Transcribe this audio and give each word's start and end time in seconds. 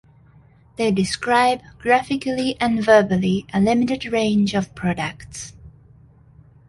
They 0.77 0.89
describe, 0.91 1.61
graphically 1.77 2.57
and 2.59 2.83
verbally, 2.83 3.45
a 3.53 3.61
limited 3.61 4.05
range 4.11 4.55
of 4.55 4.73
products. 4.73 5.53